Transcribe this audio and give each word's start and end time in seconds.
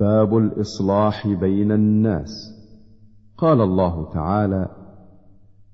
باب 0.00 0.36
الإصلاح 0.36 1.28
بين 1.28 1.72
الناس. 1.72 2.56
قال 3.38 3.60
الله 3.60 4.12
تعالى 4.12 4.68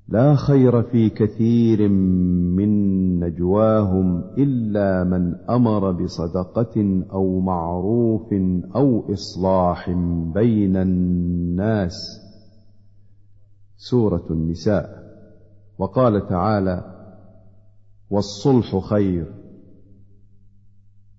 لا 0.09 0.35
خير 0.35 0.83
في 0.83 1.11
كثير 1.11 1.89
من 1.89 2.71
نجواهم 3.21 4.25
إلا 4.39 5.05
من 5.05 5.35
أمر 5.51 5.93
بصدقة 5.93 7.05
أو 7.13 7.41
معروف 7.41 8.33
أو 8.77 9.13
إصلاح 9.13 9.91
بين 10.35 10.77
الناس. 10.77 12.21
سورة 13.77 14.27
النساء. 14.31 15.03
وقال 15.79 16.29
تعالى 16.29 16.85
والصلح 18.11 18.79
خير. 18.79 19.35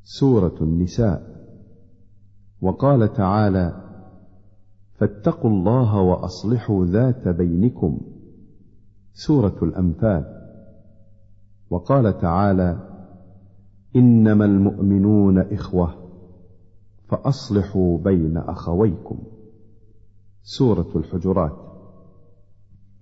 سورة 0.04 0.56
النساء. 0.62 1.43
وقال 2.64 3.14
تعالى 3.14 3.74
فاتقوا 4.94 5.50
الله 5.52 6.02
وأصلحوا 6.02 6.86
ذات 6.86 7.28
بينكم. 7.28 8.02
سورة 9.14 9.56
الأنفال. 9.62 10.26
وقال 11.70 12.18
تعالى 12.18 12.78
إنما 13.96 14.46
المؤمنون 14.46 15.38
إخوة 15.38 15.94
فأصلحوا 17.08 17.98
بين 17.98 18.38
أخويكم. 18.38 19.18
سورة 20.44 20.92
الحجرات. 20.96 21.58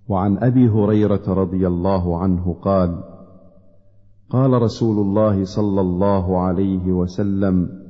وعن 0.08 0.38
أبي 0.38 0.68
هريرة 0.68 1.22
رضي 1.28 1.66
الله 1.66 2.18
عنه 2.18 2.56
قال 2.62 3.02
قال 4.30 4.62
رسول 4.62 4.98
الله 4.98 5.44
صلى 5.44 5.80
الله 5.80 6.40
عليه 6.40 6.92
وسلم 6.92 7.81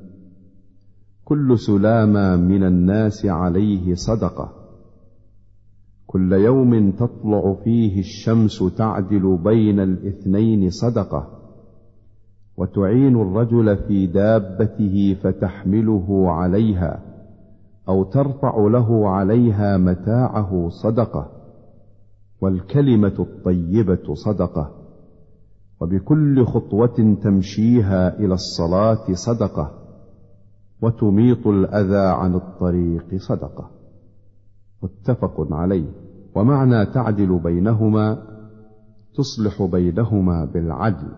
كل 1.33 1.59
سلامة 1.59 2.37
من 2.37 2.63
الناس 2.65 3.27
عليه 3.27 3.95
صدقة. 3.95 4.53
كل 6.07 6.33
يوم 6.33 6.91
تطلع 6.91 7.55
فيه 7.65 8.01
الشمس 8.01 8.65
تعدل 8.77 9.39
بين 9.45 9.81
الاثنين 9.81 10.71
صدقة. 10.71 11.29
وتعين 12.57 13.17
الرجل 13.17 13.77
في 13.77 14.07
دابته 14.07 15.17
فتحمله 15.23 16.33
عليها 16.33 17.03
أو 17.89 18.05
ترفع 18.05 18.67
له 18.67 19.09
عليها 19.09 19.77
متاعه 19.77 20.69
صدقة. 20.69 21.31
والكلمة 22.41 23.15
الطيبة 23.19 24.15
صدقة. 24.15 24.71
وبكل 25.81 26.45
خطوة 26.45 27.17
تمشيها 27.23 28.19
إلى 28.19 28.35
الصلاة 28.35 29.13
صدقة. 29.13 29.82
وتميط 30.83 31.47
الأذى 31.47 32.09
عن 32.09 32.35
الطريق 32.35 33.15
صدقة. 33.17 33.71
متفق 34.83 35.47
عليه. 35.51 35.91
ومعنى 36.35 36.87
تعدل 36.87 37.39
بينهما 37.39 38.23
تصلح 39.15 39.63
بينهما 39.63 40.45
بالعدل. 40.45 41.09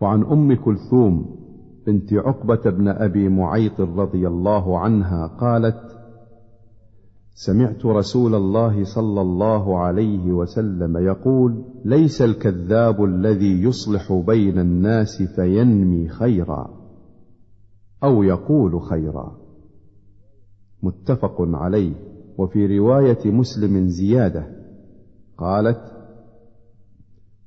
وعن 0.00 0.22
أم 0.22 0.54
كلثوم 0.54 1.42
بنت 1.86 2.12
عقبة 2.12 2.70
بن 2.70 2.88
أبي 2.88 3.28
معيط 3.28 3.80
رضي 3.80 4.28
الله 4.28 4.78
عنها 4.78 5.26
قالت 5.26 6.02
سمعت 7.34 7.86
رسول 7.86 8.34
الله 8.34 8.84
صلى 8.84 9.20
الله 9.20 9.78
عليه 9.78 10.32
وسلم 10.32 10.96
يقول 10.96 11.64
ليس 11.84 12.22
الكذاب 12.22 13.04
الذي 13.04 13.62
يصلح 13.62 14.12
بين 14.12 14.58
الناس 14.58 15.22
فينمي 15.22 16.08
خيرا. 16.08 16.81
أو 18.04 18.22
يقول 18.22 18.80
خيرا. 18.80 19.36
متفق 20.82 21.36
عليه. 21.40 22.12
وفي 22.38 22.78
رواية 22.78 23.30
مسلم 23.30 23.88
زيادة 23.88 24.46
قالت 25.38 25.92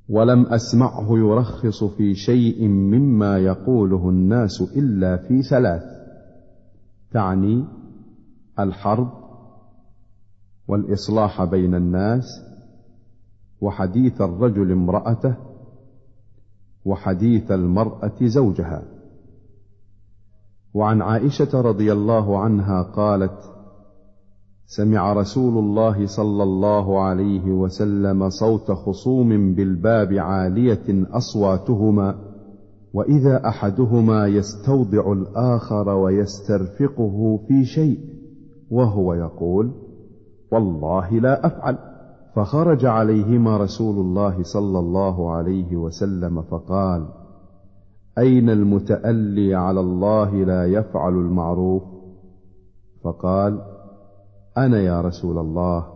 ولم 0.09 0.45
أسمعه 0.45 1.17
يرخص 1.17 1.83
في 1.83 2.15
شيء 2.15 2.67
مما 2.67 3.37
يقوله 3.37 4.09
الناس 4.09 4.61
إلا 4.77 5.17
في 5.17 5.41
ثلاث 5.41 5.83
تعني 7.11 7.65
الحرب 8.59 9.09
والإصلاح 10.67 11.43
بين 11.43 11.75
الناس 11.75 12.25
وحديث 13.61 14.21
الرجل 14.21 14.71
امرأته 14.71 15.35
وحديث 16.85 17.51
المرأة 17.51 18.17
زوجها. 18.21 18.94
وعن 20.75 21.01
عائشة 21.01 21.61
رضي 21.61 21.93
الله 21.93 22.39
عنها 22.39 22.81
قالت 22.81 23.55
سمع 24.65 25.13
رسول 25.13 25.57
الله 25.57 26.07
صلى 26.07 26.43
الله 26.43 27.01
عليه 27.01 27.51
وسلم 27.51 28.29
صوت 28.29 28.71
خصوم 28.71 29.53
بالباب 29.53 30.13
عالية 30.13 31.07
أصواتهما 31.17 32.15
وإذا 32.93 33.47
أحدهما 33.47 34.27
يستوضع 34.27 35.11
الآخر 35.13 35.89
ويسترفقه 35.89 37.39
في 37.47 37.65
شيء 37.65 37.99
وهو 38.71 39.13
يقول 39.13 39.71
والله 40.51 41.19
لا 41.19 41.45
أفعل. 41.45 41.77
فخرج 42.35 42.85
عليهما 42.85 43.57
رسول 43.57 43.99
الله 43.99 44.43
صلى 44.43 44.79
الله 44.79 45.31
عليه 45.31 45.75
وسلم 45.75 46.41
فقال 46.41 47.05
أين 48.17 48.49
المتألي 48.49 49.55
على 49.55 49.79
الله 49.79 50.45
لا 50.45 50.65
يفعل 50.65 51.13
المعروف؟ 51.13 51.83
فقال 53.03 53.61
أنا 54.57 54.79
يا 54.79 55.01
رسول 55.01 55.37
الله 55.37 55.93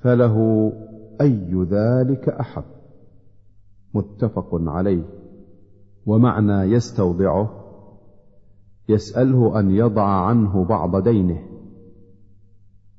فله 0.00 0.72
أي 1.20 1.66
ذلك 1.70 2.28
أحب 2.28 2.64
متفق 3.94 4.48
عليه. 4.52 5.04
ومعنى 6.06 6.72
يستوضعه 6.72 7.64
يسأله 8.88 9.60
أن 9.60 9.70
يضع 9.70 10.06
عنه 10.06 10.64
بعض 10.64 11.02
دينه. 11.02 11.42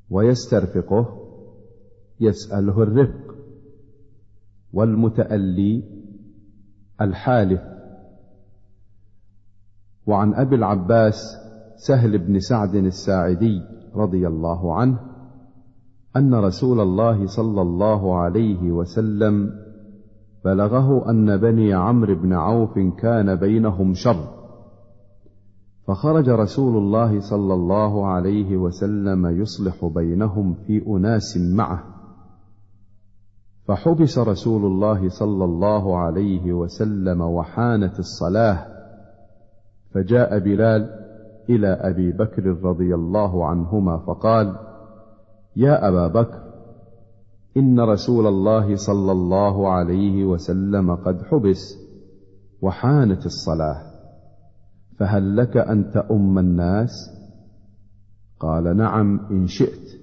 ويسترفقه 0.09 1.27
يسأله 2.19 2.83
الرفق. 2.83 3.35
والمتألي 4.73 5.83
الحالف. 7.01 7.76
وعن 10.07 10.33
أبي 10.33 10.55
العباس 10.55 11.37
سهل 11.75 12.17
بن 12.17 12.39
سعد 12.39 12.75
الساعدي 12.75 13.61
رضي 13.95 14.27
الله 14.27 14.75
عنه 14.75 14.99
أن 16.17 16.35
رسول 16.35 16.79
الله 16.79 17.25
صلى 17.25 17.61
الله 17.61 18.17
عليه 18.17 18.71
وسلم 18.71 19.49
بلغه 20.45 21.09
أن 21.09 21.37
بني 21.37 21.73
عمرو 21.73 22.15
بن 22.15 22.33
عوف 22.33 22.79
كان 22.79 23.35
بينهم 23.35 23.93
شر 23.93 24.37
فخرج 25.87 26.29
رسول 26.29 26.77
الله 26.77 27.19
صلى 27.19 27.53
الله 27.53 28.07
عليه 28.07 28.57
وسلم 28.57 29.41
يصلح 29.41 29.85
بينهم 29.85 30.53
في 30.53 30.87
أناس 30.87 31.37
معه. 31.37 31.83
فحبس 33.67 34.17
رسول 34.17 34.65
الله 34.65 35.09
صلى 35.09 35.45
الله 35.45 35.97
عليه 35.97 36.53
وسلم 36.53 37.21
وحانت 37.21 37.99
الصلاة 37.99 38.76
فجاء 39.93 40.39
بلال 40.39 40.89
إلى 41.49 41.67
أبي 41.67 42.11
بكر 42.11 42.43
رضي 42.63 42.95
الله 42.95 43.45
عنهما 43.45 43.97
فقال 43.97 44.55
يا 45.55 45.87
أبا 45.87 46.07
بكر 46.07 46.47
إن 47.57 47.79
رسول 47.79 48.27
الله 48.27 48.75
صلى 48.75 49.11
الله 49.11 49.69
عليه 49.69 50.25
وسلم 50.25 50.95
قد 50.95 51.21
حبس 51.21 51.77
وحانت 52.61 53.25
الصلاة 53.25 53.97
فهل 54.99 55.37
لك 55.37 55.57
أن 55.57 55.91
تؤم 55.91 56.39
الناس؟ 56.39 56.91
قال 58.39 58.77
نعم 58.77 59.19
إن 59.31 59.47
شئت. 59.47 60.01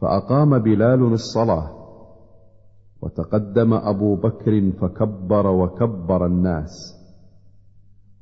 فأقام 0.00 0.58
بلال 0.58 1.12
الصلاة 1.12 1.70
وتقدم 3.02 3.74
أبو 3.74 4.16
بكر 4.16 4.70
فكبر 4.80 5.46
وكبر 5.46 6.26
الناس. 6.26 6.95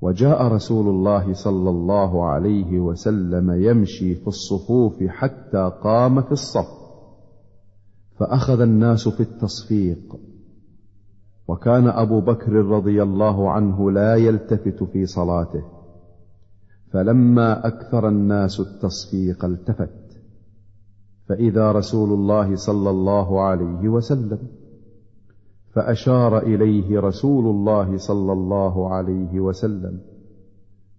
وجاء 0.01 0.47
رسول 0.47 0.89
الله 0.89 1.33
صلى 1.33 1.71
الله 1.71 2.25
عليه 2.25 2.81
وسلم 2.81 3.51
يمشي 3.51 4.15
في 4.15 4.27
الصفوف 4.27 5.03
حتى 5.03 5.73
قام 5.83 6.23
في 6.23 6.33
الصف. 6.33 6.69
فأخذ 8.19 8.61
الناس 8.61 9.09
في 9.09 9.21
التصفيق. 9.21 10.17
وكان 11.49 11.89
أبو 11.89 12.21
بكر 12.21 12.53
رضي 12.53 13.03
الله 13.03 13.51
عنه 13.51 13.91
لا 13.91 14.17
يلتفت 14.17 14.85
في 14.85 15.07
صلاته. 15.07 15.63
فلما 16.93 17.67
أكثر 17.67 18.09
الناس 18.09 18.61
التصفيق 18.61 19.45
التفت. 19.45 20.05
فإذا 21.29 21.73
رسول 21.73 22.13
الله 22.13 22.57
صلى 22.57 22.91
الله 22.91 23.41
عليه 23.43 23.89
وسلم 23.89 24.64
فأشار 25.75 26.39
إليه 26.39 27.01
رسول 27.01 27.47
الله 27.47 27.97
صلى 27.97 28.33
الله 28.33 28.95
عليه 28.95 29.41
وسلم 29.41 30.01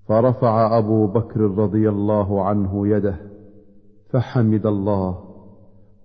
فرفع 0.08 0.78
أبو 0.78 1.08
بكر 1.08 1.40
رضي 1.40 1.90
الله 1.90 2.46
عنه 2.46 2.88
يده 2.88 3.16
فحمد 4.10 4.66
الله 4.66 5.20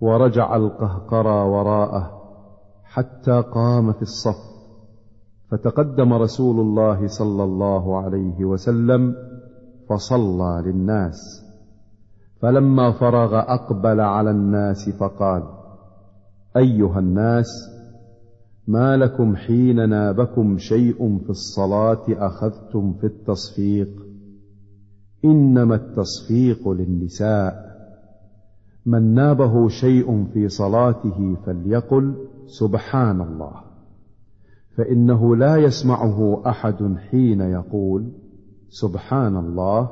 ورجع 0.01 0.55
القهقرى 0.55 1.49
وراءه 1.49 2.21
حتى 2.83 3.41
قام 3.41 3.93
في 3.93 4.01
الصف 4.01 4.51
فتقدم 5.51 6.13
رسول 6.13 6.59
الله 6.59 7.07
صلى 7.07 7.43
الله 7.43 7.97
عليه 7.97 8.45
وسلم 8.45 9.15
فصلى 9.89 10.63
للناس 10.65 11.45
فلما 12.41 12.91
فرغ 12.91 13.39
أقبل 13.39 13.99
على 13.99 14.31
الناس 14.31 14.89
فقال 14.89 15.43
أيها 16.57 16.99
الناس 16.99 17.47
ما 18.71 18.97
لكم 18.97 19.35
حين 19.35 19.89
نابكم 19.89 20.57
شيء 20.57 21.19
في 21.23 21.29
الصلاة 21.29 22.05
أخذتم 22.09 22.93
في 22.93 23.07
التصفيق؟ 23.07 23.89
إنما 25.25 25.75
التصفيق 25.75 26.69
للنساء. 26.69 27.71
من 28.85 29.13
نابه 29.13 29.67
شيء 29.67 30.25
في 30.33 30.49
صلاته 30.49 31.35
فليقل 31.45 32.15
سبحان 32.45 33.21
الله. 33.21 33.53
فإنه 34.77 35.35
لا 35.35 35.55
يسمعه 35.55 36.41
أحد 36.45 36.95
حين 37.09 37.41
يقول 37.41 38.11
سبحان 38.69 39.37
الله 39.37 39.89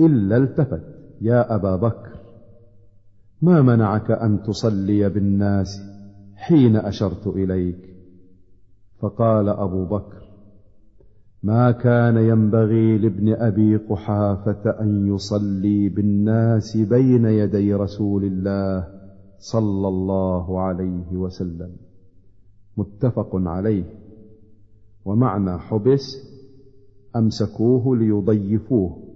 إلا 0.00 0.36
التفت. 0.36 0.82
يا 1.20 1.54
أبا 1.54 1.76
بكر 1.76 2.18
ما 3.42 3.62
منعك 3.62 4.10
أن 4.10 4.42
تصلي 4.42 5.08
بالناس؟ 5.08 5.97
حين 6.38 6.76
أشرت 6.76 7.26
إليك؟ 7.26 7.94
فقال 9.00 9.48
أبو 9.48 9.84
بكر 9.84 10.22
ما 11.42 11.70
كان 11.70 12.16
ينبغي 12.16 12.98
لابن 12.98 13.32
أبي 13.32 13.76
قحافة 13.76 14.80
أن 14.80 15.14
يصلي 15.14 15.88
بالناس 15.88 16.76
بين 16.76 17.24
يدي 17.24 17.74
رسول 17.74 18.24
الله 18.24 18.88
صلى 19.38 19.88
الله 19.88 20.60
عليه 20.60 21.12
وسلم. 21.12 21.76
متفق 22.76 23.30
عليه. 23.34 23.84
ومعنى 25.04 25.58
حبس 25.58 26.16
أمسكوه 27.16 27.96
ليضيفوه. 27.96 29.07